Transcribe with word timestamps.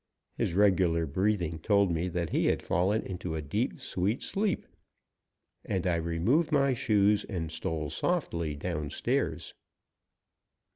His 0.35 0.55
regular 0.55 1.05
breathing 1.05 1.59
told 1.59 1.91
me 1.91 2.09
he 2.31 2.47
had 2.47 2.63
fallen 2.63 3.03
into 3.03 3.35
a 3.35 3.41
deep, 3.43 3.79
sweet 3.79 4.23
sleep, 4.23 4.65
and 5.63 5.85
I 5.85 5.97
removed 5.97 6.51
my 6.51 6.73
shoes 6.73 7.23
and 7.25 7.51
stole 7.51 7.91
softly 7.91 8.55
downstairs. 8.55 9.53